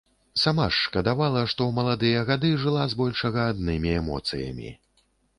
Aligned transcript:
Сама 0.43 0.63
ж 0.75 0.77
шкадавала, 0.85 1.41
што 1.51 1.59
ў 1.67 1.75
маладыя 1.79 2.23
гады 2.29 2.49
жыла 2.63 2.85
збольшага 2.93 3.43
аднымі 3.51 3.93
эмоцыямі. 3.99 4.73